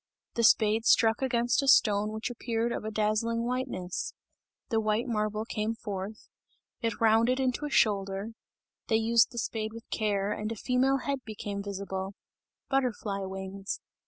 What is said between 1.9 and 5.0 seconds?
which appeared of a dazzling whiteness the